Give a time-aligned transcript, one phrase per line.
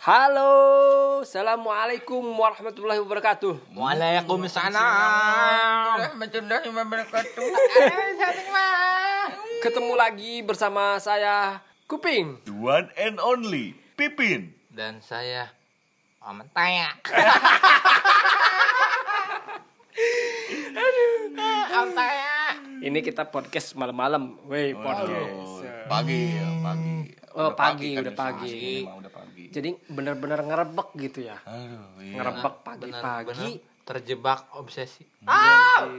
[0.00, 3.76] Halo, assalamualaikum warahmatullahi wabarakatuh.
[3.76, 7.44] Waalaikumsalam warahmatullahi wabarakatuh.
[9.68, 12.40] Ketemu lagi bersama saya Kuping.
[12.48, 14.56] The one and only Pipin.
[14.72, 15.52] Dan saya
[16.24, 16.96] Om Taya.
[21.76, 22.56] Om Taya.
[22.80, 25.60] Ini kita podcast malam-malam, weh podcast.
[25.92, 27.20] Pagi pagi.
[27.30, 28.82] Oh, pagi, kan udah pagi.
[28.82, 29.29] mah udah pagi.
[29.50, 32.14] Jadi bener-bener ngerebek gitu ya, Aduh, iya.
[32.16, 33.50] ngerebek Benar-benar pagi-pagi.
[33.82, 35.02] terjebak obsesi.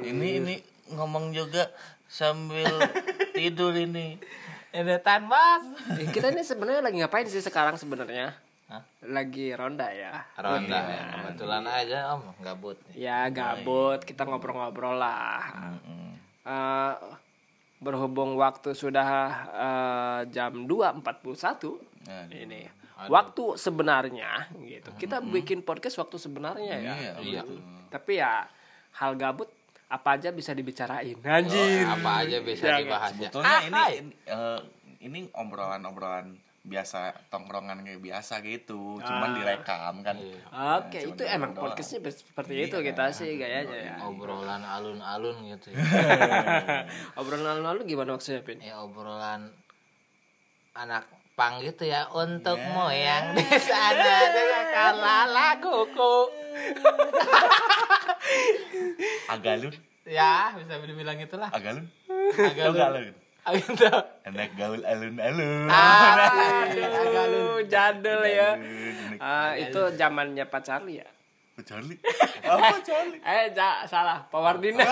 [0.01, 0.55] Ini ini
[0.89, 1.67] ngomong juga
[2.05, 2.71] sambil
[3.35, 4.15] tidur ini.
[4.71, 5.67] Ini tanbas.
[5.93, 8.31] Eh, Kita ini sebenarnya lagi ngapain sih sekarang sebenarnya?
[8.71, 8.87] Hah?
[9.03, 10.23] Lagi ronda ya.
[10.33, 11.03] Ronda ya.
[11.11, 12.79] Kebetulan aja Om gabut.
[12.95, 15.43] Ya gabut, kita ngobrol-ngobrol lah.
[16.41, 16.95] Eh,
[17.77, 19.09] berhubung waktu sudah
[19.51, 22.65] eh, jam 2.41 Nah, ini
[23.07, 27.41] waktu sebenarnya gitu kita bikin podcast waktu sebenarnya ya Iya, Iya.
[27.87, 28.45] tapi ya
[28.93, 29.49] hal gabut
[29.87, 32.79] apa aja bisa dibicarain anjir Apa aja bisa Jangan.
[32.79, 33.17] dibahas ya.
[33.21, 34.59] Sebetulnya ini Ah, ini, eh,
[35.01, 36.27] ini obrolan-obrolan
[36.61, 39.35] biasa tongkrongan kayak biasa gitu, cuman Ah.
[39.35, 40.13] direkam kan.
[40.15, 40.39] Iya.
[40.77, 41.63] oke Nah, itu cuman emang doang.
[41.65, 42.63] podcastnya seperti Iya.
[42.63, 45.81] itu kita sih gayanya ya Obrolan alun-alun gitu ya.
[47.19, 49.49] obrolan lalu gimana maksudnya pin ya obrolan
[50.73, 51.03] anak
[51.41, 52.69] pang gitu ya untuk Ya.
[52.69, 56.17] moyang di sana dengan kalala kuku
[59.27, 61.89] Agalun, ya bisa dibilang itulah agalun.
[62.37, 63.01] agak Tau gak lu?
[63.57, 63.89] gitu
[64.21, 65.65] Anak gaul alun-alun.
[65.65, 68.53] aduh jadul ya
[69.17, 71.09] Ah, itu zamannya Pak Charlie ya
[71.51, 71.97] Apa Charlie?
[72.43, 73.17] Apa Charlie?
[73.41, 73.49] eh
[73.87, 74.85] salah Pak Wardina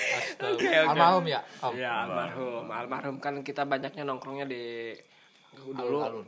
[0.00, 0.54] Astaga.
[0.56, 0.88] Oke, oke.
[0.88, 1.40] almarhum ya?
[1.60, 1.72] Om.
[1.76, 2.64] Ya almarhum.
[2.66, 4.94] Almarhum kan kita banyaknya nongkrongnya di
[5.54, 6.24] dulu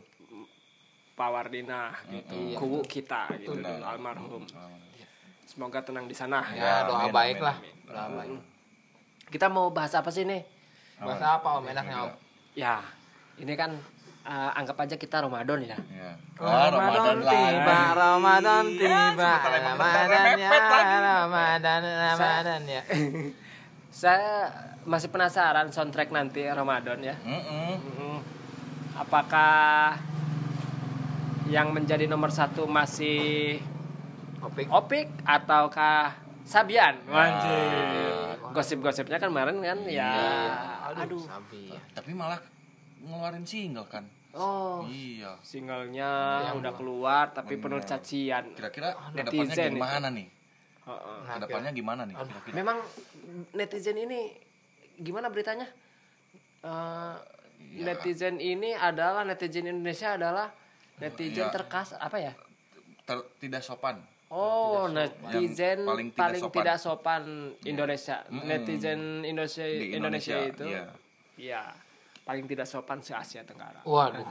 [1.13, 2.57] Pak Wardina gitu.
[2.57, 4.45] Kubu kita gitu almarhum.
[5.45, 6.41] Semoga tenang di sana.
[6.57, 7.57] Ya doa amin, baik amin, lah.
[7.61, 7.75] amin.
[7.85, 8.41] doa baik.
[9.33, 10.45] Kita mau bahas apa sih nih
[11.03, 11.65] bahasa apa om?
[11.67, 12.13] Enaknya om?
[12.57, 12.81] Ya
[13.41, 13.77] ini kan
[14.25, 15.77] eh, anggap aja kita Ramadan ya.
[15.93, 16.13] Ya.
[16.41, 17.77] Ah, Ramadan tiba.
[17.93, 18.97] Ramadan tiba.
[19.13, 20.51] Sebentar emang Ramadan ya.
[21.03, 22.83] Ramadan Ramadan ya
[23.93, 24.49] saya
[24.83, 27.77] masih penasaran soundtrack nanti Ramadan ya Mm-mm.
[27.93, 28.19] Mm,
[28.97, 29.95] apakah
[31.47, 33.61] yang menjadi nomor satu masih
[34.41, 36.99] topik Opik ataukah Sabian?
[37.07, 38.51] Wajib.
[38.51, 40.11] Gosip-gosipnya kan kemarin kan ya.
[40.83, 41.23] aduh Aduh.
[41.23, 42.41] sabi ya Tapi malah
[42.99, 44.03] ngeluarin single kan.
[44.33, 45.37] Oh, Iya.
[45.41, 46.11] singlenya
[46.57, 48.51] udah keluar tapi penuh cacian.
[48.53, 49.77] Kira-kira netizen ke depannya itu.
[49.77, 50.27] gimana nih?
[50.83, 51.19] Heeh.
[51.23, 52.15] Nah, Ke depannya gimana nih?
[52.17, 52.55] Kira-kira?
[52.55, 52.79] Memang
[53.53, 54.35] netizen ini
[54.97, 55.67] gimana beritanya?
[56.61, 57.17] Eh,
[57.63, 57.85] Iya.
[57.89, 60.51] netizen ini adalah netizen Indonesia adalah
[60.99, 61.55] netizen Iya.
[61.55, 62.35] terkas apa ya?
[63.03, 64.03] Ter- tidak sopan.
[64.29, 67.23] Oh, netizen Yang paling, paling tidak, tidak sopan.
[67.23, 67.63] sopan.
[67.63, 68.17] Indonesia.
[68.27, 68.45] Mm-mm.
[68.45, 70.65] Netizen Indonesia Di Indonesia, Indonesia, itu.
[70.67, 70.85] iya.
[71.39, 71.63] Iya.
[72.23, 73.83] Paling tidak sopan se Asia Tenggara.
[73.85, 74.23] waduh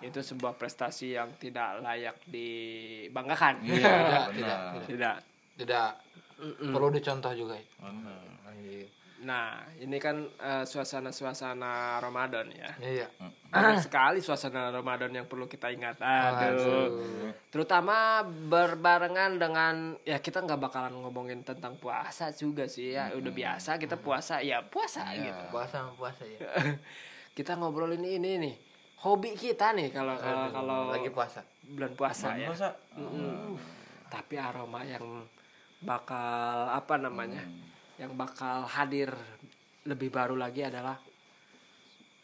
[0.00, 3.60] Itu sebuah prestasi yang tidak layak dibanggakan.
[3.64, 4.58] Iya, Tidak, benar.
[4.88, 5.16] tidak.
[5.60, 5.88] tidak
[6.72, 8.30] perlu dicontoh juga Benar.
[9.20, 12.72] Nah, ini kan eh, suasana-suasana Ramadan ya.
[12.80, 13.04] iya
[13.52, 16.00] Banyak sekali suasana Ramadan yang perlu kita ingat.
[16.00, 17.28] Aduh.
[17.52, 19.74] Terutama berbarengan dengan
[20.08, 23.12] ya kita nggak bakalan ngomongin tentang puasa juga sih ya.
[23.12, 25.42] Udah biasa kita puasa ya puasa gitu.
[25.52, 26.40] puasa sama puasa ya
[27.36, 28.54] Kita ngobrolin ini nih.
[29.00, 32.52] Hobi kita nih kalau kalau kalau lagi puasa bulan puasa ya.
[32.52, 32.76] Masa?
[32.98, 33.56] Mm-mm.
[34.12, 35.24] Tapi aroma yang
[35.80, 37.40] bakal apa namanya?
[37.96, 39.10] Yang bakal hadir
[39.88, 41.00] lebih baru lagi adalah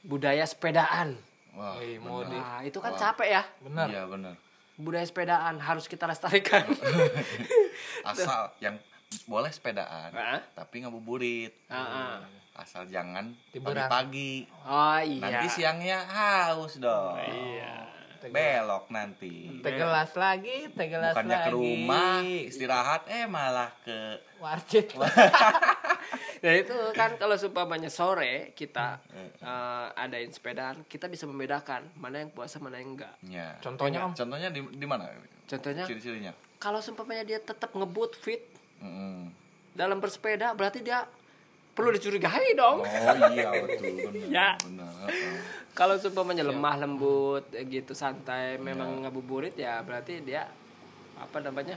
[0.04, 1.16] budaya sepedaan.
[1.56, 3.42] Wah, Wih, mau di Nah, itu kan capek ya.
[3.64, 4.34] benar Iya benar.
[4.76, 6.68] Budaya sepedaan harus kita lestarikan.
[8.12, 8.76] Asal yang
[9.24, 10.44] boleh sepedaan, Hah?
[10.52, 11.56] tapi ngabuburit.
[11.72, 12.14] Ah, ah.
[12.56, 13.84] Asal jangan Tiburan.
[13.84, 14.48] pagi-pagi.
[14.64, 15.20] Oh iya.
[15.20, 17.20] Nanti siangnya haus dong.
[17.20, 17.84] Iya.
[18.26, 19.62] Belok nanti.
[19.62, 24.90] tegelas lagi tegelas Bukannya lagi ke rumah istirahat, eh malah ke warcit
[26.42, 32.30] Nah itu kan kalau seumpamanya sore kita eh, adain sepedaan, kita bisa membedakan mana yang
[32.30, 33.14] puasa mana yang enggak.
[33.22, 33.54] Ya.
[33.60, 35.06] contohnya om Contohnya di, di mana?
[35.46, 36.32] Contohnya Ciri-cirinya.
[36.58, 38.42] kalau seumpamanya dia tetap ngebut fit
[38.78, 39.30] Mm-mm.
[39.70, 41.06] dalam bersepeda berarti dia
[41.76, 42.80] perlu dicurigai dong.
[42.80, 44.32] Oh iya betul benar.
[44.32, 44.48] Ya.
[44.64, 45.06] Benar.
[45.76, 50.48] Kalau seumpamanya lemah lembut eh, gitu santai memang ngabuburit ya berarti dia
[51.20, 51.76] apa namanya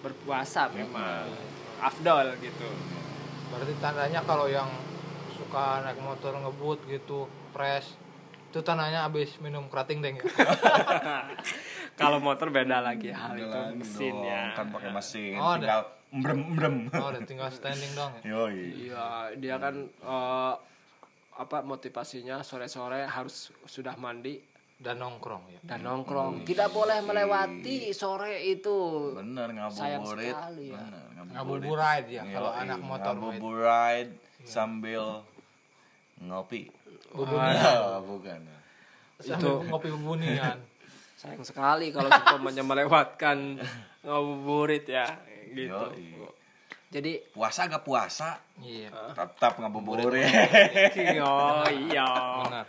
[0.00, 1.28] berpuasa memang
[1.80, 2.68] afdol gitu.
[3.48, 4.68] berarti tandanya kalau yang
[5.32, 7.96] suka naik motor ngebut gitu press
[8.48, 10.24] Itu tanahnya habis minum kerating deng ya.
[12.00, 14.56] Kalau motor beda lagi hal itu mesinnya.
[14.56, 15.84] dong, kan pakai mesin Oh, ada.
[16.10, 18.22] Mbrem mbrem Oh, udah tinggal standing dong ya.
[18.26, 19.06] yoi Iya,
[19.36, 20.54] dia kan eh,
[21.34, 24.40] apa motivasinya sore-sore harus sudah mandi
[24.74, 25.60] Dan nongkrong ya.
[25.64, 26.42] dan nongkrong.
[26.42, 29.10] Tidak boleh melewati sore itu.
[29.12, 30.78] bener Sayang ngabuburit sekali ya.
[30.78, 33.20] bener Ngabuburit ya kalau anak motor itu.
[33.20, 34.08] ngabuburit
[34.40, 35.04] sambil
[36.18, 36.70] ngopi
[37.08, 37.56] Bubunian.
[37.58, 38.40] Ah, bukan
[39.18, 40.58] Sambil ngopi bubunian.
[41.20, 43.58] Sayang sekali kalau umpamanya melewatkan
[44.00, 45.06] ngabuburit ya
[45.50, 45.72] gitu.
[45.72, 46.36] Yoi.
[46.88, 48.88] Jadi puasa gak puasa Iya.
[49.12, 50.08] tetap ngabuburit
[51.20, 52.08] oh iya.
[52.40, 52.64] Benar.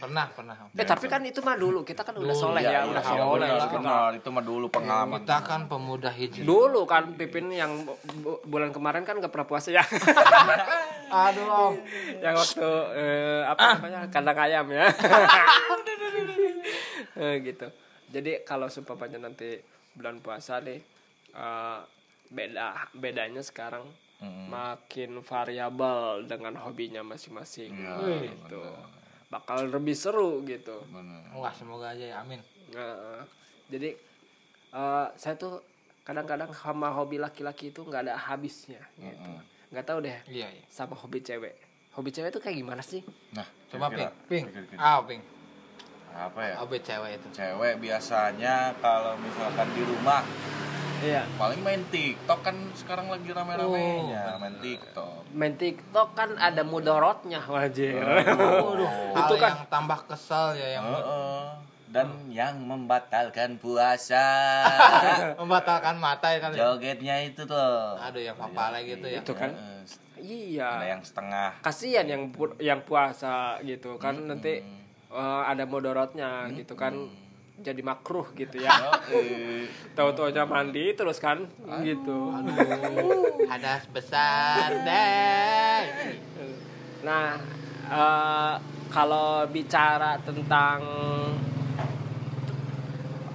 [0.00, 0.56] Pernah, pernah.
[0.72, 3.02] Eh tapi kan itu mah dulu kita kan udah Dulu, soleh Iya, ya, iya, udah
[3.04, 3.28] iya, soleh.
[3.52, 4.10] benar, Kita- benar.
[4.16, 6.40] itu mah dulu pengalaman Kita kan pemuda hijrah.
[6.42, 9.84] Dulu kan Pipin yang bu- bu- bulan kemarin kan gak pernah puasa ya.
[11.28, 11.72] Aduh, Om.
[12.24, 14.88] yang waktu eh, apa namanya kandang ayam ya.
[17.14, 17.68] Eh, gitu.
[18.08, 19.60] Jadi kalau seumpamanya nanti
[19.92, 20.95] bulan puasa nih
[21.36, 21.80] eh,
[22.26, 23.86] beda bedanya sekarang
[24.18, 24.48] Mm-mm.
[24.48, 28.64] makin variabel dengan hobinya masing-masing Iya, gitu.
[29.26, 30.80] Bakal lebih seru gitu.
[30.88, 31.20] Bener.
[31.32, 32.16] Wah, semoga aja ya.
[32.18, 32.40] Amin.
[32.72, 33.22] Nah,
[33.68, 33.92] jadi
[34.72, 35.60] eh, saya tuh
[36.02, 39.30] kadang-kadang sama hobi laki-laki itu nggak ada habisnya gitu.
[39.68, 40.64] Nggak tahu deh Iya, iya.
[40.66, 41.54] sama hobi cewek.
[41.92, 43.02] Hobi cewek itu kayak gimana sih?
[43.30, 44.10] nah Coba ping.
[44.26, 44.44] Ping.
[44.76, 45.20] Ah, ping.
[46.08, 47.28] apa ya Obe cewek itu.
[47.30, 50.24] cewek biasanya kalau misalkan di rumah
[50.98, 51.22] Iya.
[51.34, 58.00] paling main TikTok kan sekarang lagi rame-ramenya main TikTok Main TikTok kan ada mudorotnya wajir.
[58.00, 61.44] Waduh, Itu hal kan- yang tambah kesal ya yang Heeh.
[61.86, 64.24] dan yang membatalkan puasa
[65.40, 66.50] membatalkan mata ya kan.
[66.50, 66.72] ya.
[66.72, 69.20] jogetnya itu tuh Aduh, yang papa lagi gitu ya.
[69.20, 69.84] Itu kan ada
[70.18, 70.70] iya.
[70.88, 74.64] yang setengah Kasihan yang pu- yang puasa gitu kan nanti
[75.06, 76.96] eh, ada mudorotnya gitu kan
[77.56, 78.72] jadi makruh gitu ya.
[79.08, 79.64] Yoi.
[79.96, 81.44] Tahu-taunya mandi terus kan
[81.80, 82.32] gitu.
[83.48, 85.80] Hadas besar deh.
[87.02, 87.36] Nah,
[87.88, 88.54] eh,
[88.88, 90.78] kalau bicara tentang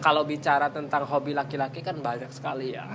[0.02, 2.90] kalau bicara tentang hobi laki-laki kan banyak sekali ya.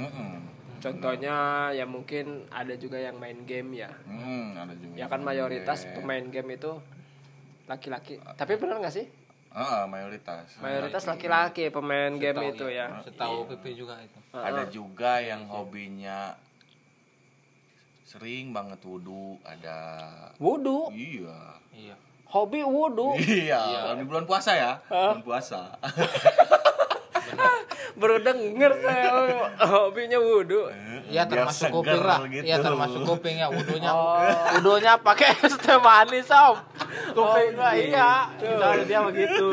[0.77, 3.91] Contohnya ya mungkin ada juga yang main game ya.
[4.07, 5.95] Mm, ada juga Ya yang kan mayoritas game.
[5.99, 6.73] pemain game itu
[7.67, 8.19] laki-laki.
[8.37, 9.07] Tapi benar nggak sih?
[9.57, 12.87] Heeh, mayoritas Mayoritas laki-laki pemain game Setahu itu ya.
[13.01, 14.19] Setahu pipi juga itu.
[14.37, 16.37] ada juga yang hobinya
[18.05, 20.05] sering banget wudhu ada
[20.37, 21.97] Wudhu, iya Iya.
[22.29, 23.17] hobi wudhu.
[23.49, 25.61] iya kalau di bulan puasa ya bulan puasa
[27.97, 29.49] Baru denger saya oh,
[29.89, 30.69] hobinya wudhu.
[31.09, 32.19] Iya Biar termasuk kuping lah.
[32.29, 32.45] gitu.
[32.45, 33.89] Iya termasuk kuping ya wudunya.
[34.53, 36.57] Wudunya pakai es teh manis, Om.
[37.57, 38.11] Mah iya.
[38.39, 39.47] Misalnya dia begitu.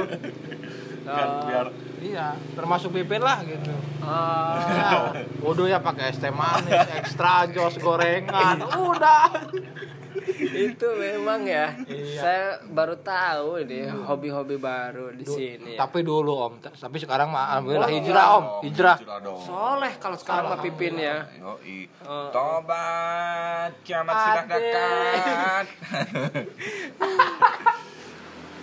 [1.04, 1.68] kan biar
[2.04, 3.72] Iya, termasuk pipin lah gitu.
[4.04, 8.60] Nah, wudunya pakai es teh manis, ekstra jos gorengan.
[8.60, 9.32] Udah.
[10.54, 11.74] Itu memang ya.
[11.84, 12.22] Iya.
[12.22, 15.76] Saya baru tahu ini hobi-hobi baru di sini.
[15.76, 15.84] ya.
[15.84, 18.98] Tapi dulu Om, tapi sekarang mah alhamdulillah Oh, hijrah Om, hijrah.
[19.42, 21.26] Soleh kalau sekarang mah pipin ya.
[21.42, 21.58] Oh.
[22.30, 25.66] Tobat, kiamat sudah dekat.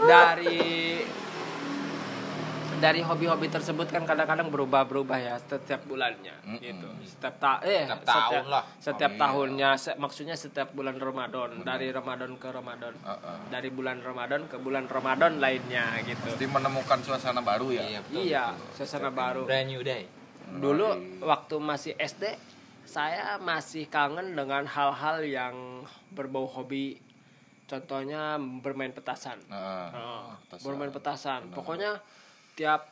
[0.10, 1.04] Dari
[2.80, 6.88] dari hobi-hobi tersebut kan kadang-kadang berubah-berubah ya setiap bulannya gitu.
[7.04, 8.62] Setiap ta eh Setiap tahun lah.
[8.80, 12.96] Setiap tahunnya se- maksudnya setiap bulan Ramadan, dari Ramadan ke Ramadan.
[12.96, 13.38] Heeh.
[13.52, 16.32] Dari bulan Ramadan ke bulan Ramadan lainnya gitu.
[16.32, 17.84] Pasti menemukan suasana baru ya.
[17.84, 18.22] Iya, betul.
[18.24, 19.44] Iya, suasana baru.
[19.44, 20.08] Brand new day.
[20.50, 20.88] Dulu
[21.22, 22.34] waktu masih SD
[22.82, 25.54] saya masih kangen dengan hal-hal yang
[26.10, 26.98] berbau hobi.
[27.70, 29.38] Contohnya bermain petasan.
[29.46, 29.86] Heeh.
[29.94, 30.64] Oh, petasan.
[30.66, 31.40] bermain petasan.
[31.54, 32.02] Pokoknya
[32.54, 32.88] tiap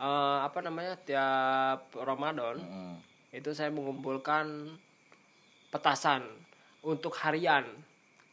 [0.00, 0.94] eh, apa namanya?
[1.02, 2.94] tiap Ramadan Heeh.
[3.42, 4.74] itu saya mengumpulkan
[5.70, 6.24] petasan
[6.86, 7.66] untuk harian.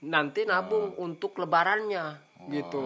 [0.04, 2.20] Nanti nabung untuk lebarannya
[2.52, 2.84] gitu.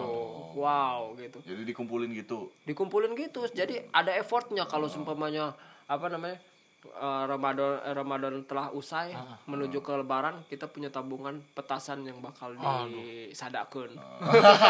[0.54, 1.42] Wow, gitu.
[1.42, 2.50] Jadi dikumpulin gitu.
[2.62, 3.42] Dikumpulin gitu.
[3.50, 5.54] Jadi ada effortnya kalau seumpamanya
[5.90, 6.38] apa namanya?
[6.86, 12.54] Eh, Ramadan eh, Ramadan telah usai menuju ke lebaran kita punya tabungan petasan yang bakal
[12.54, 13.92] disadakeun.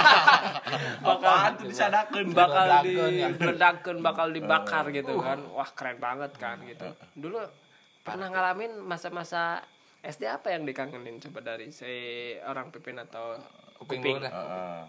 [1.04, 2.32] Apaan tuh disadakeun?
[2.32, 3.28] bakal Diledakeun ya.
[3.32, 7.40] diledakeun bakal dibakar gitu kan wah keren banget kan gitu dulu
[8.02, 9.60] pernah ngalamin masa-masa
[10.00, 11.90] SD apa yang dikangenin coba dari si
[12.46, 13.34] orang pipin atau
[13.78, 14.18] Kuping kuping.
[14.26, 14.80] Heeh.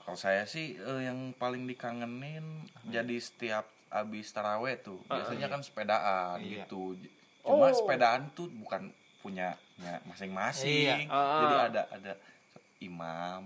[0.00, 6.38] Kalau saya sih eh, yang paling dikangenin jadi setiap abis taraweh tuh biasanya kan sepedaan
[6.38, 6.64] Iya.
[6.64, 6.96] gitu.
[7.40, 7.72] Cuma Oh.
[7.72, 9.56] sepedaan tuh bukan punya
[10.04, 11.06] masing-masing.
[11.06, 11.12] Iya.
[11.12, 11.40] Ah.
[11.40, 12.12] Jadi ada ada
[12.78, 13.42] imam,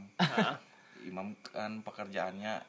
[1.02, 2.60] imam kan pekerjaannya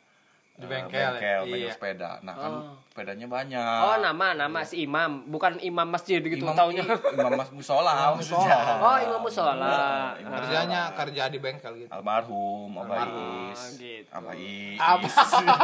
[0.54, 1.74] Di bengkel, bengkel, bengkel iya.
[1.74, 2.12] sepeda.
[2.22, 2.78] Nah kan Oh.
[2.86, 3.80] sepedanya banyak.
[3.82, 6.86] Oh, nama nama si imam, bukan imam masjid gitu imam, taunya.
[6.86, 8.58] imam mas musola Imam musola.
[8.78, 9.54] Oh, imam musola.
[9.56, 10.38] Nah, imam Ah.
[10.40, 11.90] Kerjanya kerja di bengkel gitu.
[11.90, 13.50] almarhum Abah Almarhum.
[13.50, 14.10] Is Oh, gitu.
[14.14, 15.10] Abah Is Abah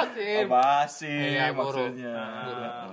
[0.09, 0.41] Sim.
[0.41, 2.17] Abah Sim Iya, maksudnya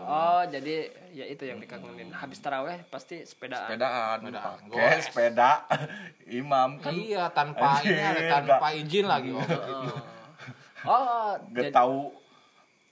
[0.04, 0.76] Oh, jadi
[1.10, 2.12] ya itu yang dikangenin.
[2.12, 3.72] Habis taraweh pasti sepedaan.
[3.72, 4.56] sepedaan Sepedaan.
[4.60, 5.00] pakai Goes.
[5.02, 5.50] sepeda
[6.44, 9.40] imam kan Iya, tanpa ini ada tanpa izin lagi om.
[9.40, 9.96] Gitu.
[10.86, 12.14] Oh, gak jadi- tahu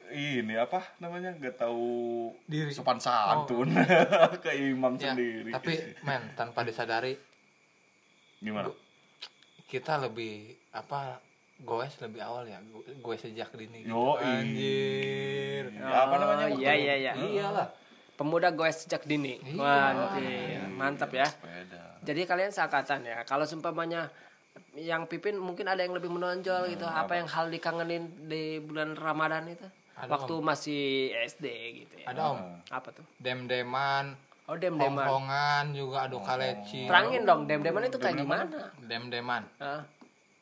[0.07, 2.71] ini apa namanya gak tahu Diri.
[2.71, 3.73] sopan santun
[4.45, 7.17] ke imam Ya, sendiri tapi men tanpa disadari
[8.39, 8.69] gimana
[9.65, 11.19] kita lebih apa
[11.59, 12.61] goes lebih awal ya
[12.99, 14.19] goes sejak dini gitu.
[14.19, 17.13] Anjir Ya, apa namanya Oh, Iya, iya, iya.
[17.17, 17.69] iyalah
[18.15, 19.41] Pemuda goes sejak dini.
[19.41, 19.59] Iya.
[19.59, 20.63] Wah, iya.
[20.69, 21.27] mantap ya.
[21.27, 23.19] sepeda Jadi kalian seangkatan ya.
[23.23, 24.07] Kalau seumpamanya
[24.77, 26.85] yang Pipin mungkin ada yang lebih menonjol gitu.
[26.85, 29.67] Apa yang hal dikangenin di bulan Ramadan itu?
[29.95, 30.83] Ada, Waktu masih
[31.25, 31.47] SD
[31.79, 32.11] gitu ya.
[32.11, 32.39] ada om
[32.69, 33.07] Apa tuh?
[33.17, 35.01] dem-deman Oh, dem-deman.
[35.01, 38.45] hong-hongan juga adu kaleci Terangin dong, dem-deman itu kayak gimana?
[38.83, 39.87] dem-deman Hah?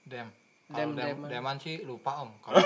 [0.03, 0.27] dem
[0.67, 1.29] dem Dem-deman.
[1.29, 2.65] deman sih lupa om kalau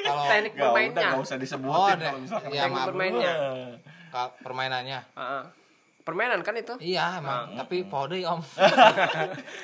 [0.00, 1.08] kalau Teknik Gak udah bermainnya.
[1.10, 2.12] gak usah disebutin Oh, kalau deh.
[2.16, 2.86] misalkan Iya, Teknik maaf.
[2.88, 3.32] bermainnya.
[4.08, 5.42] kalau permainannya Heeh.
[6.00, 6.74] Permainan kan itu?
[6.78, 7.54] iya emang.
[7.54, 8.40] Tapi pode om.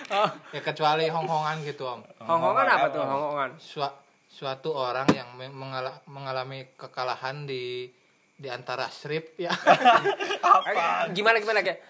[0.08, 2.00] Oh, ya kecuali hong-hongan gitu om.
[2.18, 3.50] Hongkongan apa tuh hongkongan?
[3.58, 7.88] Sua- suatu orang yang me- mengala- mengalami kekalahan di
[8.32, 9.48] di antara strip ya.
[10.44, 11.08] Apa?
[11.08, 11.88] Gimana gimana kayak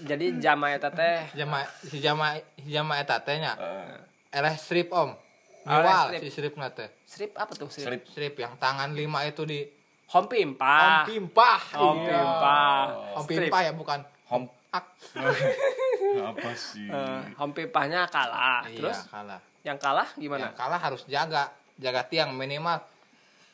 [0.00, 3.98] jadi jamaah eta teh jama si jama si jama eta teh nya Eh,
[4.32, 5.18] eleh strip om.
[5.60, 6.20] Nyual strip.
[6.22, 6.88] si strip teh.
[7.04, 7.82] Strip apa tuh strip?
[7.82, 8.02] Strip.
[8.06, 9.66] strip yang tangan lima itu di
[10.10, 10.82] Home pimpah.
[10.82, 12.10] om pimpah Home Iya.
[12.12, 12.82] pimpah.
[13.14, 13.38] om Strip.
[13.46, 14.84] pimpah ya bukan home ak
[16.30, 18.62] apa sih Eh, home pimpahnya kalah.
[18.64, 20.40] iya Terus kalah yang kalah gimana?
[20.42, 22.80] yang kalah harus jaga jaga tiang minimal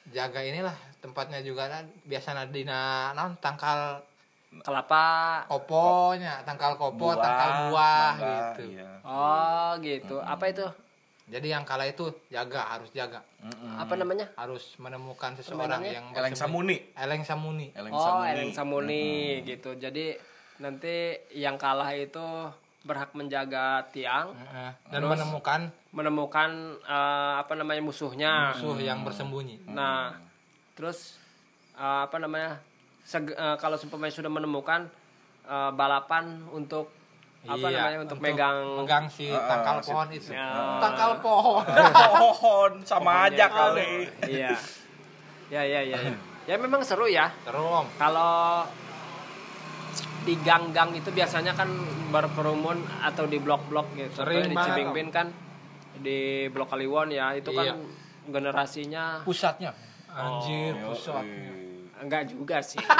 [0.09, 4.01] jaga inilah tempatnya juga kan biasa dina non tangkal
[4.57, 5.45] Kelapa.
[5.45, 8.91] koponya tangkal kopo Buah, tangkal buah mangga, gitu iya.
[9.05, 10.17] Oh, gitu.
[10.19, 10.65] Apa itu?
[11.27, 13.77] Jadi yang kalah itu jaga harus jaga Mm-mm.
[13.77, 14.31] Apa namanya?
[14.35, 15.93] harus menemukan seseorang Permainannya?
[15.93, 19.05] yang eleng bersembunyi- samuni eleng samuni eleng Oh, samuni Eleng Samuni
[19.45, 19.71] gitu.
[19.75, 20.15] Jadi
[20.57, 20.95] nanti
[21.33, 22.23] yang kalah itu
[22.81, 24.71] berhak menjaga tiang, Heeh.
[24.89, 25.11] dan Terus?
[25.13, 28.55] menemukan menemukan eh, apa namanya musuhnya.
[28.55, 30.15] musuh yang bersembunyi Nah,
[30.73, 31.19] terus
[31.75, 32.63] eh, apa namanya?
[33.03, 34.87] seg- eh, kalau seumpamanya sudah menemukan
[35.45, 36.95] eh, balapan untuk
[37.47, 40.51] apa Iya, namanya untuk, megang megang si Ah, tangkal si- pohon itu Ya.
[40.79, 41.65] tangkal pohon
[42.13, 43.49] pohon sama aja Pohonnya.
[43.49, 43.93] kali
[44.29, 44.53] Iya.
[45.47, 46.13] Ya ya ya ya.
[46.45, 47.31] Ya memang seru ya.
[47.41, 48.67] terus Kalau
[50.23, 51.71] di gang-gang itu biasanya kan
[52.09, 54.11] berkerumun atau di blok-blok gitu.
[54.17, 55.31] Sering di Cibingbin kan
[55.97, 57.73] di Blok Kaliwon ya, itu Iya.
[57.73, 57.79] kan
[58.27, 59.71] generasinya pusatnya
[60.09, 61.95] anjir Yo, pusat eh.
[61.97, 62.83] enggak juga sih.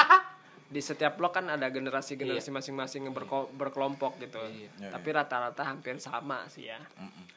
[0.67, 4.39] di setiap blok kan ada generasi-generasi masing-masing yang berko- berkelompok gitu.
[4.43, 4.91] Iya.
[4.91, 6.79] Tapi rata-rata hampir sama sih ya.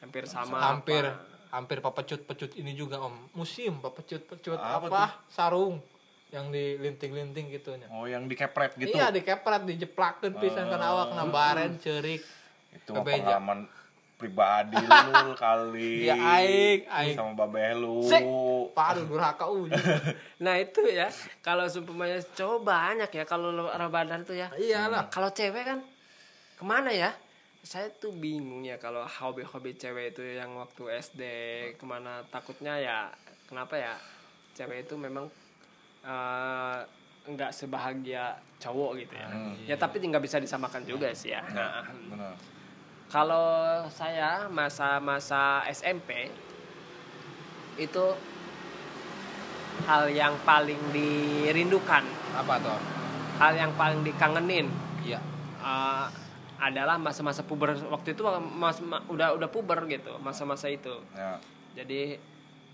[0.03, 0.59] Hampir sama.
[0.59, 1.39] hampir apa.
[1.51, 5.83] hampir pepecut-pecut ini juga om musim pepecut-pecut Apa apa, sarung
[6.31, 11.75] yang dilinting-linting gitunya oh yang dikepret gitu iya dikepret dijeplakeun pisan kana awak na baren
[11.75, 12.23] ceurik
[12.71, 13.67] itu pengalaman
[14.21, 17.17] pribadi lu kali Ya, aing, aing.
[17.17, 18.05] sama babeh lu.
[18.71, 19.73] Paduh durhaka uji.
[20.45, 21.09] Nah itu ya,
[21.41, 24.53] kalau seumpamanya cowok banyak ya kalau Ramadan tuh ya.
[24.53, 25.09] Iyalah.
[25.09, 25.79] Kalau cewek kan
[26.55, 27.09] ke mana ya?
[27.61, 31.21] Saya tuh bingung ya kalau hobi-hobi cewek itu yang waktu SD
[31.77, 32.97] ke mana takutnya ya
[33.45, 33.93] kenapa ya
[34.53, 35.29] cewek itu memang
[36.01, 36.79] eh,
[37.21, 39.27] nggak sebahagia cowok gitu ya.
[39.67, 41.45] Ya tapi nggak bisa disamakan juga sih ya.
[41.53, 42.33] Nah, benar
[43.11, 43.43] kalau
[43.91, 46.31] saya masa-masa SMP
[47.75, 48.05] itu
[49.83, 52.79] hal yang paling dirindukan, Apa tuh?
[53.35, 54.71] hal yang paling dikangenin
[55.03, 55.19] Iya.
[55.59, 56.07] eh,
[56.61, 58.21] adalah masa-masa puber waktu itu
[58.53, 60.93] mas, ma- udah udah puber gitu masa-masa itu.
[61.11, 61.35] ya
[61.73, 62.15] Jadi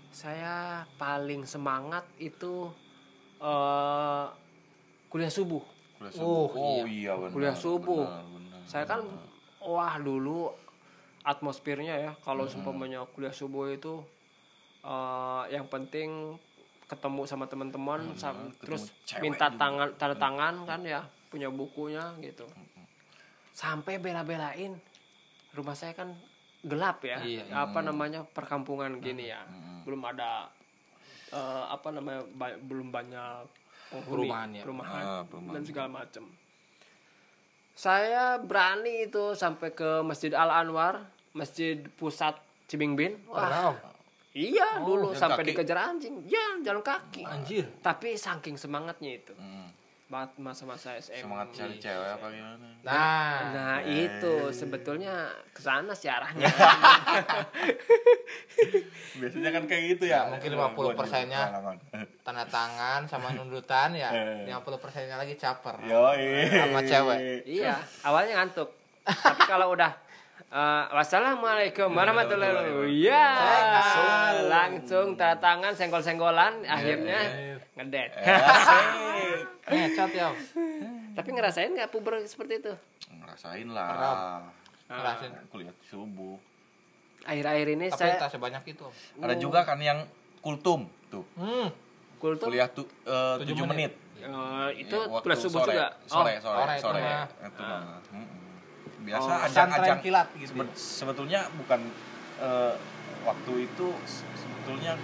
[0.08, 2.70] saya paling semangat itu
[3.40, 4.26] eh,
[5.08, 5.64] kuliah subuh.
[5.98, 8.04] kuliah Oh, subuh oh iya benar Kuliah subuh.
[8.06, 9.27] benar, benar, Saya kan benar.
[9.60, 10.50] Wah dulu
[11.20, 14.00] atmosfernya ya kalau seumpamanya kuliah subuh itu
[14.80, 16.38] eh, yang penting
[16.84, 18.82] ketemu sama teman-teman sam- ketemu terus
[19.18, 19.60] minta juga.
[19.60, 22.48] tangan tanda tangan kan ya punya bukunya gitu.
[23.52, 24.80] Sampai bela-belain
[25.50, 26.16] rumah saya kan
[26.60, 29.44] gelap ya Iya, apa namanya perkampungan gini ya.
[29.84, 30.48] belum ada
[31.28, 33.44] eh, apa namanya ba- belum banyak
[33.90, 34.62] penghuni Perumahan ya.
[34.62, 35.54] perumahan Ah, perumahan.
[35.54, 36.24] dan segala macam
[37.78, 43.22] saya berani itu sampai ke Masjid Al Anwar, Masjid Pusat Cibingbin.
[43.30, 43.76] Wah, Om?
[44.34, 45.50] Iya, dulu jalan sampai kaki.
[45.54, 46.14] dikejar anjing.
[46.26, 47.22] Ya, jalan kaki.
[47.22, 47.70] Anjir.
[47.78, 49.30] Tapi saking semangatnya itu.
[49.38, 49.70] Hmm.
[50.08, 51.20] Masa-masa SM.
[51.20, 52.64] Semangat cari cewek apa gimana?
[52.80, 56.48] Nah, Nah, itu sebetulnya ke sana sih arahnya.
[59.20, 60.24] Biasanya kan kayak gitu ya.
[60.24, 61.42] Ya, mungkin Gua 50 juga persennya.
[62.24, 64.08] tanda tangan sama nundutan ya.
[64.08, 64.48] Eh.
[64.48, 65.76] 50 persennya lagi caper.
[65.84, 66.56] Yoi.
[66.56, 67.44] Sama cewek.
[67.44, 68.72] iya, awalnya ngantuk.
[69.04, 69.92] Tapi kalau udah
[70.48, 72.88] eh, wassalamualaikum warahmatullahi wabarakatuh.
[72.88, 73.28] Iya,
[73.60, 74.08] langsung
[74.48, 77.20] langsung tanda tangan senggol-senggolan akhirnya
[77.78, 78.10] ngedet.
[78.12, 78.84] Asik.
[79.64, 80.28] Ngecot ya.
[81.14, 82.72] Tapi ngerasain nggak puber seperti itu?
[83.08, 84.42] Ngerasain lah.
[84.86, 85.30] Ngerasain.
[85.48, 86.36] Kuliah subuh.
[87.20, 88.86] Akhir-akhir ini Tapi saya tak sebanyak itu.
[89.16, 90.02] Ada juga kan yang
[90.40, 91.22] kultum tuh.
[91.34, 91.70] Hmm.
[92.16, 93.92] kultum Kuliah tu, eh, Tujuh 7 menit.
[94.16, 94.26] eh,
[94.76, 95.70] itu Ya, waktu plus subuh sore.
[95.70, 95.86] juga.
[96.02, 97.00] Sore, Oh, sore, sore itu sore.
[97.00, 97.26] mah.
[97.40, 97.82] Itu mah.
[98.10, 98.26] Mm-mm.
[99.00, 100.50] Biasa Oh, ajang-ajang kilat gitu.
[100.52, 101.80] Sebe- sebetulnya bukan
[102.38, 102.74] eh,
[103.20, 104.94] waktu itu se- sebetulnya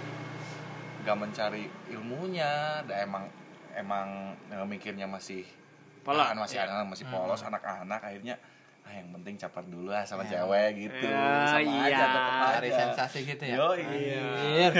[1.05, 3.29] gak mencari ilmunya, dah emang
[3.71, 4.07] emang
[4.49, 5.45] eh, mikirnya masih
[6.01, 6.21] Polos.
[6.21, 6.69] ah, masih Iya.
[6.69, 8.37] anak masih polos anak-anak akhirnya
[8.81, 10.37] ah yang penting caper dulu lah sama Ya.
[10.37, 11.01] cewek gitu.
[11.03, 11.81] Ya, Sama iya.
[11.83, 13.55] aja tetep Cari sensasi gitu ya.
[13.57, 13.81] Yoi.
[13.81, 14.73] Anjir.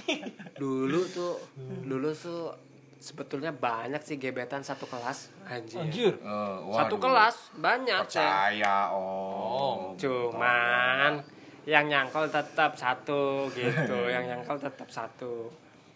[0.60, 1.36] dulu tuh
[1.84, 2.56] dulu tuh
[2.96, 5.76] sebetulnya banyak sih gebetan satu kelas anjir.
[5.78, 6.12] Anjir.
[6.16, 8.48] Eh, Satu kelas banyak saya.
[8.48, 11.20] percaya oh, Cuman
[11.64, 15.48] yang nyangkol tetap satu gitu, yang nyangkol tetap satu.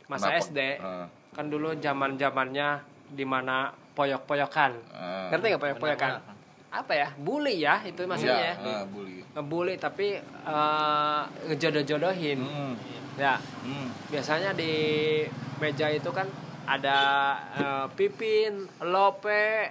[0.06, 0.40] Masa Kenapa?
[0.42, 1.06] SD Eh.
[1.30, 4.72] kan dulu zaman zamannya di mana poyok-poyokan.
[4.88, 5.28] Eh.
[5.28, 6.12] Ngerti nggak poyok-poyokan?
[6.68, 7.08] Apa ya?
[7.14, 8.52] Bully ya itu maksudnya.
[8.52, 9.20] Iya, eh, bully.
[9.32, 12.40] Ngebully tapi eh, ngejodoh-jodohin.
[12.40, 12.74] Hmm.
[13.18, 13.90] Ya, Hmm.
[14.08, 14.72] biasanya di
[15.58, 16.28] meja itu kan
[16.64, 16.98] ada
[17.52, 19.68] eh, pipin, lope,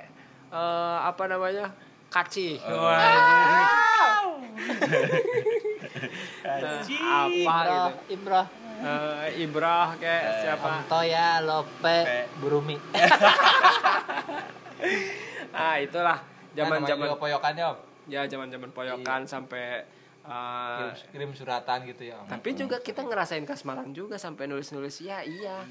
[0.51, 1.73] eh, apa namanya?
[2.07, 2.55] kaci.
[2.63, 4.23] Wah, Nah,
[6.43, 7.91] apa gitu?
[8.13, 8.45] Ibrah.
[8.77, 10.67] Eh, Ibrah kayak siapa?
[10.81, 11.97] Antoya Lope
[12.37, 12.77] Burumi.
[15.49, 16.21] Ah, itulah
[16.53, 17.77] zaman-zaman Zaman poyokannya om.
[18.05, 19.83] ya zaman-zaman poyokan sampai
[20.21, 22.29] eh, Kirim, kirim suratan gitu ya om.
[22.29, 25.65] tapi juga kita ngerasain kasmaran juga sampai nulis-nulis ya iya.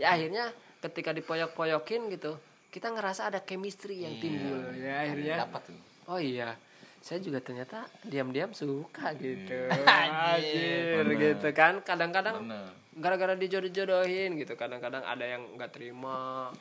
[0.00, 0.48] Ya akhirnya
[0.80, 2.40] ketika dipoyok-poyokin gitu,
[2.72, 4.56] kita ngerasa ada chemistry yang timbul.
[4.72, 5.76] Ya akhirnya Dapat tuh.
[6.08, 6.56] oh iya
[7.00, 9.56] saya juga ternyata diam-diam suka gitu
[9.88, 11.00] Anjir.
[11.00, 12.68] anjir gitu kan kadang-kadang Bener.
[12.94, 16.52] gara-gara dijodoh-jodohin gitu kadang-kadang ada yang nggak terima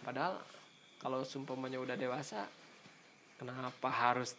[0.00, 0.38] padahal
[0.98, 2.46] kalau sumpamanya udah dewasa
[3.36, 4.38] kenapa harus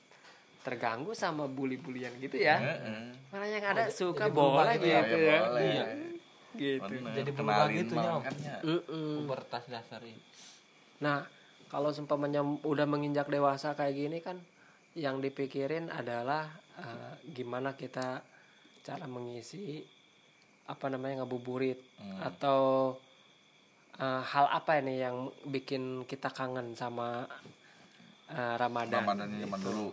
[0.60, 3.16] terganggu sama bully-bulian gitu ya Heeh.
[3.30, 5.00] malah yang ada suka jadi berubah boleh gitu gitu, ya?
[5.00, 5.64] ya, Iya, boleh.
[5.64, 5.86] Iya.
[6.52, 7.14] gitu Bener.
[7.14, 8.22] Jadi berubah Kenalin gitu, Nyom.
[9.22, 10.20] Pubertas dasar ini.
[11.00, 11.24] Nah,
[11.68, 14.42] kalau seumpamanya udah menginjak dewasa kayak gini kan
[15.00, 18.20] yang dipikirin adalah eh, gimana kita
[18.84, 19.80] cara mengisi
[20.70, 21.80] apa namanya ngabuburit
[22.22, 22.94] atau
[23.96, 27.24] eh, hal apa ini yang bikin kita kangen sama
[28.28, 29.08] eh, Ramadan.
[29.08, 29.90] Ramadan zaman dulu.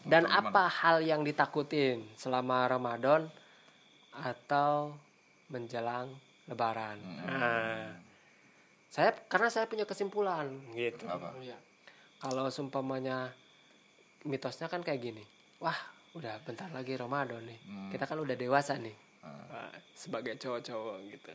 [0.00, 3.28] Dan apa hal yang ditakutin selama Ramadan
[4.16, 4.96] atau
[5.52, 6.08] menjelang
[6.48, 6.96] Lebaran?
[7.04, 7.92] Nah,
[8.88, 11.04] saya karena saya punya kesimpulan gitu.
[11.04, 11.36] Apa?
[11.44, 11.60] Iya.
[12.16, 13.28] Kalau seumpamanya
[14.22, 15.24] mitosnya kan kayak gini,
[15.58, 15.76] wah
[16.10, 21.32] udah bentar lagi Ramadan nih, kita kan udah dewasa nih Wah, sebagai cowok-cowok gitu.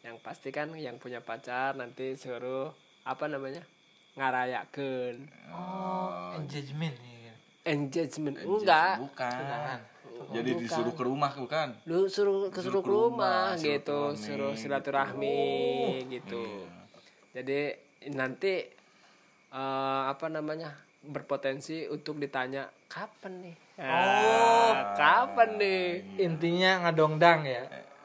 [0.00, 2.72] Yang pasti kan yang punya pacar nanti suruh
[3.02, 3.62] apa namanya
[4.16, 6.96] ngarayakan Oh, engagement.
[6.96, 7.34] Iya.
[7.64, 8.36] engagement Engagement.
[8.62, 9.38] enggak Bukan.
[9.38, 9.78] Bukan.
[10.32, 10.62] Jadi Bukan.
[10.62, 11.68] disuruh ke rumah bukan?
[11.84, 15.42] lu suruh ke suruh ke rumah rumah, gitu suruh silaturahmi
[16.08, 16.80] gitu Iya.
[17.34, 17.60] jadi
[18.10, 18.54] nanti
[19.52, 20.72] eh, apa namanya
[21.04, 25.82] berpotensi untuk ditanya kapan nih oh kapan nih
[26.20, 27.62] Intinya ngadongdang ya.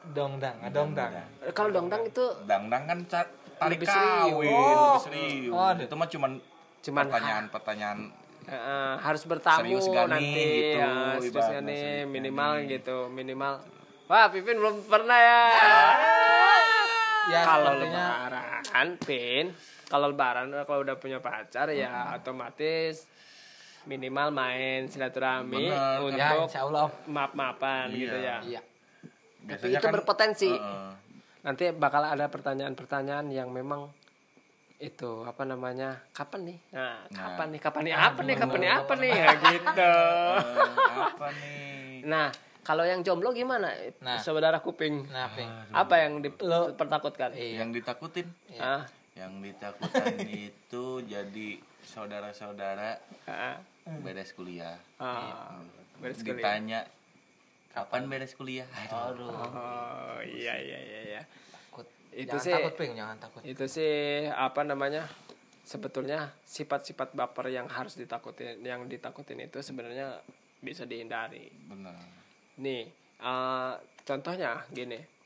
[0.08, 1.12] Dongdang, ngadongdang.
[1.52, 4.24] kalau dongdang itu Dangdang kan cat tari Lebih serius.
[4.24, 4.80] kawin, Oh.
[4.88, 5.52] lebih serius.
[5.52, 6.32] Oh, itu mah cuman
[6.80, 7.98] Cuman pertanyaan-pertanyaan
[8.46, 9.76] eh, harus bertamu nih,
[10.08, 10.88] nanti gitu, ya,
[11.20, 12.64] serius gak nih serius minimal nih.
[12.72, 13.52] gitu minimal
[14.06, 15.40] wah Pipin belum pernah ya
[17.28, 19.46] Ya, kalau sepertinya lebaran pin
[19.88, 23.08] kalau lebaran kalau udah punya pacar ya otomatis
[23.84, 26.92] minimal main silaturahmi Bener, untuk ya insya Allah.
[27.08, 27.96] maaf-maafan Iya.
[27.96, 28.36] gitu ya.
[28.44, 28.60] Iya.
[29.48, 30.50] tapi itu berpotensi.
[30.52, 30.92] Heeh.
[31.40, 33.88] nanti bakal ada pertanyaan-pertanyaan yang memang
[34.76, 36.58] itu apa namanya kapan nih?
[36.70, 37.60] Nah kapan nih?
[37.60, 37.92] Kapan nih?
[37.94, 38.36] Apa nih?
[38.36, 38.70] Kapan nih?
[38.70, 39.10] Apa nih?
[39.10, 39.92] Ya gitu.
[40.44, 42.04] Eh, apa nih?
[42.04, 42.28] nah
[42.60, 43.72] kalau yang jomblo gimana?
[43.98, 44.20] Nah.
[44.20, 45.08] saudara kuping.
[45.08, 45.32] Nah,
[45.72, 47.32] apa yang dipertakutkan?
[47.32, 48.28] Yang ditakutin?
[48.60, 48.84] ah
[49.18, 50.14] Yang ditakutan
[50.46, 51.48] itu jadi
[51.82, 53.58] saudara-saudara ah,
[54.00, 54.78] beres kuliah.
[55.02, 55.58] ah,
[55.98, 56.38] beres kuliah.
[56.38, 56.80] Ditanya
[57.74, 59.26] kapan beres kuliah Aduh.
[59.26, 59.30] Aduh.
[59.34, 61.22] Oh iya iya iya iya.
[61.50, 61.86] Takut.
[62.14, 63.40] Itu jangan sih- takut, Ping, jangan takut.
[63.42, 63.92] Itu sih
[64.30, 65.10] apa namanya?
[65.68, 70.16] Sebetulnya sifat-sifat baper yang harus ditakutin yang ditakutin itu sebenarnya
[70.62, 71.52] bisa dihindari.
[71.68, 71.98] benar
[72.58, 72.88] Nih,
[73.20, 75.17] eh, contohnya gini.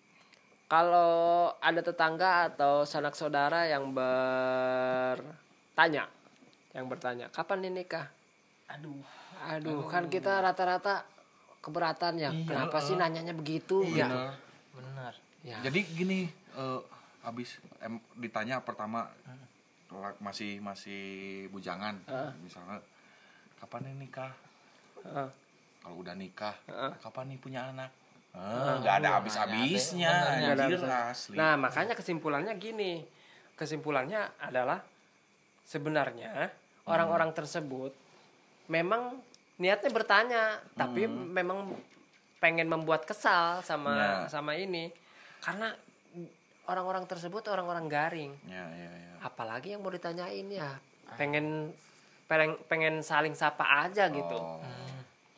[0.73, 5.29] Kalau ada tetangga atau sanak saudara yang bertanya,
[6.73, 8.09] yang bertanya, kapan nih nikah?
[8.73, 9.05] Aduh.
[9.53, 11.05] Aduh, kan kita rata-rata
[11.61, 12.33] keberatan ya.
[12.49, 13.85] Kenapa sih nanyanya begitu?
[13.85, 14.09] Iya.
[14.09, 14.33] Gitu.
[14.81, 15.13] Benar.
[15.43, 15.59] Ya.
[15.59, 16.81] jadi gini eh,
[17.27, 19.11] habis em, ditanya pertama
[19.91, 21.03] la- masih masih
[21.51, 21.99] bujangan
[22.47, 22.79] misalnya
[23.59, 24.31] kapan nih nikah
[25.03, 25.29] Heeh.
[25.83, 26.95] kalau udah nikah Heeh.
[27.03, 27.91] kapan nih punya anak
[28.33, 30.09] Eh, nggak ada habis-habisnya
[30.41, 33.05] anjir asli Nah, makanya kesimpulannya gini.
[33.53, 34.81] Kesimpulannya adalah
[35.69, 36.49] sebenarnya
[36.89, 37.93] orang-orang tersebut
[38.67, 39.21] memang
[39.61, 40.43] niatnya bertanya,
[40.73, 41.77] tapi memang
[42.41, 44.13] pengen membuat kesal sama Ya.
[44.27, 44.91] sama ini
[45.39, 45.71] karena
[46.67, 48.33] orang-orang tersebut orang-orang garing.
[48.49, 50.75] ya ya ya Apalagi yang mau ditanyain ya,
[51.15, 51.71] pengen
[52.27, 54.35] pengen pengen saling sapa aja gitu.
[54.35, 54.59] Oh.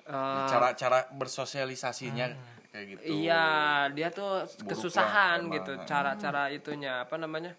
[0.04, 3.46] Eh, cara cara bersosialisasinya kayak gitu Iya,
[3.94, 7.54] dia tuh Buruk kesusahan lah, gitu cara-cara itunya apa namanya?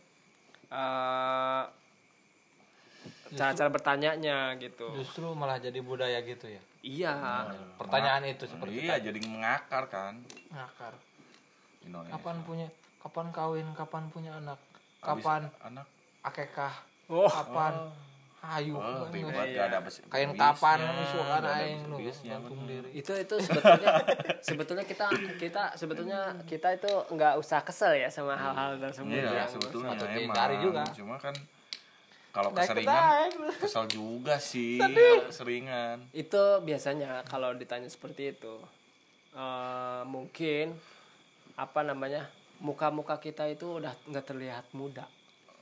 [0.67, 1.63] eh
[3.32, 4.91] cara-cara bertanyanya gitu.
[4.95, 6.62] Justru malah jadi budaya gitu ya.
[6.84, 7.13] Iya.
[7.80, 9.08] Pertanyaan itu seperti iya tadi.
[9.08, 10.13] jadi mengakar kan
[10.51, 10.93] ngakar.
[11.82, 14.60] Indonesia Kapan punya kapan kawin, kapan punya anak,
[14.99, 15.86] kapan anak
[16.21, 16.73] akekah,
[17.06, 17.30] Oh.
[17.30, 17.93] kapan
[18.47, 18.73] hayu.
[18.73, 19.55] oh, Kain ribet Iya.
[19.55, 21.81] gak ada bes- kapan habisnya, isu nggak kan ada aing
[22.65, 22.89] diri.
[22.93, 23.89] Itu itu sebetulnya
[24.39, 25.05] sebetulnya kita
[25.36, 30.05] kita sebetulnya kita itu nggak usah kesel ya sama hal-hal tersebut Iya yang sebetulnya patut
[30.05, 30.84] emang dihindari juga.
[30.91, 31.36] Cuma kan
[32.31, 34.75] kalau keseringan kesel juga sih
[35.36, 36.03] seringan.
[36.12, 38.60] itu biasanya kalau ditanya seperti itu
[39.31, 40.75] eh, mungkin
[41.55, 42.27] apa namanya
[42.58, 45.08] muka-muka kita itu udah nggak terlihat muda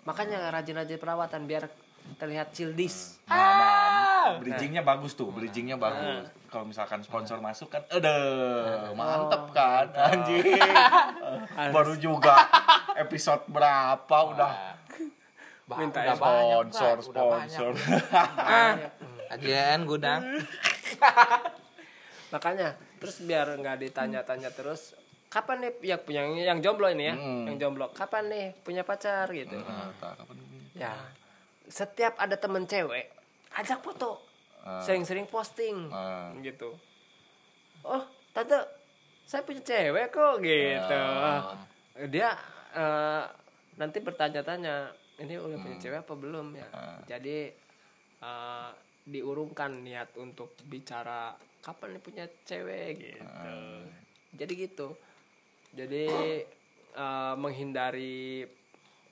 [0.03, 1.69] makanya rajin-rajin perawatan biar
[2.13, 6.27] terlihat childish Nah, nah, bridgingnya bagus tuh, bridgingnya bagus.
[6.45, 8.13] Kalau misalkan sponsor masuk kan, ada
[8.91, 10.43] mantep kan, anjing.
[11.75, 12.35] Baru juga
[12.95, 14.53] episode berapa udah
[15.63, 16.95] Bah, Minta udah banyak, sponsor.
[17.07, 17.49] Udah banyak.
[17.49, 17.71] sponsor.
[19.29, 20.21] Kajian gudang.
[22.29, 27.45] makanya terus biar nggak ditanya-tanya terus kapan nih yang punya yang jomblo ini ya Hmm.
[27.45, 30.59] yang jomblo kapan nih punya pacar gitu Nah, tak, kapan ini?
[30.75, 30.93] ya
[31.73, 33.09] setiap ada temen cewek
[33.51, 34.21] ajak foto
[34.61, 34.79] Ah.
[34.79, 36.29] sering-sering posting Ah.
[36.39, 36.71] gitu
[37.83, 38.55] oh tante
[39.25, 41.57] saya punya cewek kok gitu Ah.
[42.05, 42.31] dia
[42.71, 43.25] eh,
[43.75, 47.01] nanti bertanya-tanya ini udah punya cewek apa belum ya Ah.
[47.03, 47.49] jadi
[48.21, 48.69] eh,
[49.03, 53.83] diurungkan niat untuk bicara kapan nih punya cewek gitu Ah.
[54.31, 54.87] jadi gitu
[55.73, 56.05] jadi
[56.93, 58.47] eh, menghindari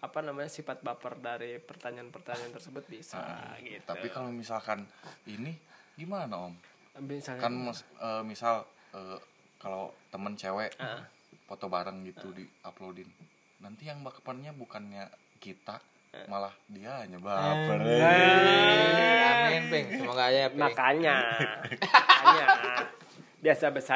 [0.01, 3.21] apa namanya sifat baper dari pertanyaan-pertanyaan tersebut bisa
[3.59, 3.93] gitu Ah.
[3.93, 4.81] Tapi kalau misalkan
[5.25, 5.53] ini
[5.93, 6.53] gimana om?
[6.99, 9.19] misalnya Kan mas- eh, misal eh,
[9.55, 11.05] kalau temen cewek Ah.
[11.45, 13.07] foto bareng gitu di uploadin,
[13.59, 15.05] nanti yang bapernya bukannya
[15.37, 15.77] kita,
[16.11, 16.25] Eh.
[16.25, 17.79] malah dia hanya baper.
[17.81, 19.87] Amin, Ping.
[19.97, 20.59] Semoga aja, Ping.
[20.59, 21.15] makanya
[22.19, 22.45] makanya
[23.41, 23.93] biasa biasa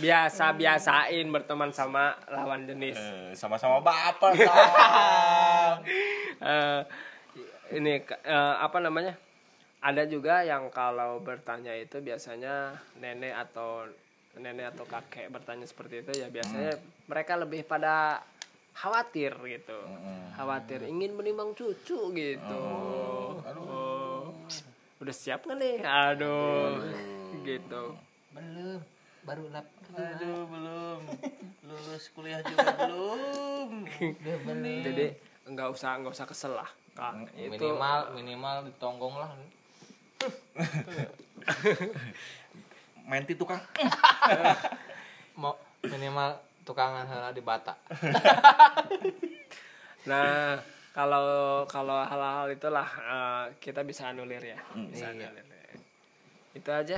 [0.00, 2.96] biasa biasain berteman sama lawan jenis.
[2.96, 4.32] Eh, sama-sama baper.
[6.40, 6.82] Eh,
[7.76, 9.12] ini eh, apa namanya?
[9.84, 13.84] Ada juga yang kalau bertanya itu biasanya nenek atau
[14.40, 18.24] nenek atau kakek bertanya seperti itu ya biasanya mereka lebih pada
[18.72, 19.80] khawatir gitu.
[20.32, 22.60] Khawatir ingin menimbang cucu gitu.
[23.60, 24.32] Oh.
[25.00, 25.76] udah siap nggak nih?
[25.84, 26.80] Aduh.
[27.44, 27.84] Gitu
[28.40, 28.80] Belum.
[29.20, 29.66] Baru lap.
[29.90, 31.00] Aduh belum
[31.60, 33.84] lulus kuliah juga belum.
[34.16, 34.80] Udah bener.
[34.82, 35.06] jadi
[35.44, 39.30] nggak usah nggak usah kesel lah kak itu minimal minimal ditonggong lah.
[43.04, 43.60] Menti tukang.
[45.34, 46.30] Mau minimal
[46.62, 47.74] tukangan heula di bata.
[50.00, 50.56] Nah,
[50.96, 54.56] kalau kalau hal-hal itulah eh, kita bisa anulir ya.
[54.88, 55.28] Bisa Iya.
[55.28, 55.44] anulir.
[56.56, 56.96] Itu aja.